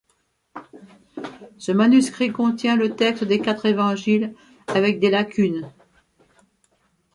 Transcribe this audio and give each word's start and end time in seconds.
Ce 1.59 1.71
manuscrit 1.71 2.31
contient 2.31 2.75
le 2.75 2.95
texte 2.95 3.23
des 3.23 3.39
quatre 3.39 3.67
Évangiles 3.67 4.33
avec 4.69 4.99
des 4.99 5.11
lacunes. 5.11 5.69